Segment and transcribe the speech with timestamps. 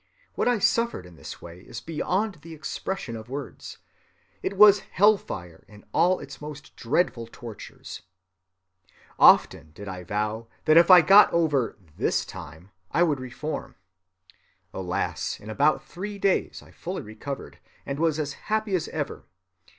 [0.33, 3.77] What I suffered in this way is beyond the expression of words.
[4.41, 8.01] It was hell‐fire in all its most dreadful tortures.
[9.19, 13.75] Often did I vow that if I got over 'this time' I would reform.
[14.73, 19.25] Alas, in about three days I fully recovered, and was as happy as ever.